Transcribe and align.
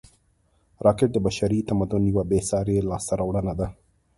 راکټ 0.85 1.09
د 1.13 1.17
بشري 1.25 1.59
تمدن 1.69 2.03
یوه 2.11 2.23
بېساري 2.31 2.75
لاسته 2.89 3.13
راوړنه 3.19 3.53
ده 3.59 3.67